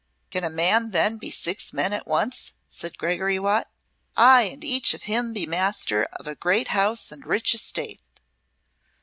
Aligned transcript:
"Can 0.31 0.43
a 0.43 0.49
man 0.49 0.89
then 0.89 1.19
be 1.19 1.29
six 1.29 1.71
men 1.73 1.93
at 1.93 2.07
once?" 2.07 2.53
said 2.67 2.97
Gregory 2.97 3.37
Watt. 3.37 3.67
"Ay, 4.17 4.49
and 4.51 4.63
each 4.63 4.95
of 4.95 5.03
him 5.03 5.31
be 5.31 5.45
master 5.45 6.07
of 6.19 6.25
a 6.25 6.33
great 6.33 6.69
house 6.69 7.11
and 7.11 7.23
rich 7.23 7.53
estate. 7.53 8.01